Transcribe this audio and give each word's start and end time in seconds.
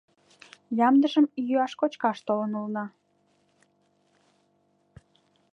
Ямдыжым 0.87 1.25
йӱаш-кочкаш 1.47 2.17
толын 2.27 2.51
улына. 2.59 2.85